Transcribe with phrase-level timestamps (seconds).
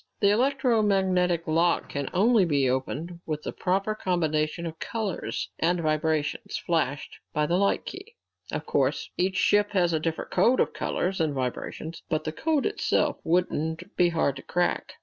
[0.19, 6.57] The electromagnetic lock can only be opened with the proper combinations of colors and vibrations
[6.57, 8.15] flashed by the light key.
[8.51, 12.65] Of course each ship has a different code of colors and vibrations, but the code
[12.65, 14.93] itself wouldn't be hard to crack.